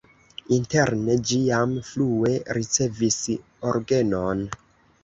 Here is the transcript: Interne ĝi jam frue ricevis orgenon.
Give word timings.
Interne 0.55 1.17
ĝi 1.31 1.37
jam 1.49 1.77
frue 1.91 2.33
ricevis 2.59 3.21
orgenon. 3.75 4.45